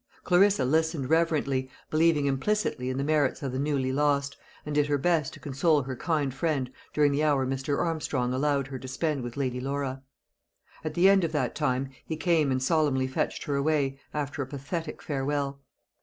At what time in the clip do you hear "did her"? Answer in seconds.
4.73-4.97